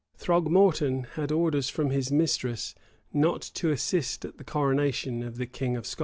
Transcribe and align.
[]Throgmorton 0.17 1.03
had 1.13 1.31
orders 1.31 1.69
from 1.69 1.91
his 1.91 2.11
mistress 2.11 2.73
not 3.13 3.43
to 3.53 3.69
assist 3.69 4.25
at 4.25 4.39
the 4.39 4.43
coronation 4.43 5.21
of 5.21 5.37
the 5.37 5.45
king 5.45 5.77
of 5.77 5.85
Scots. 5.85 5.99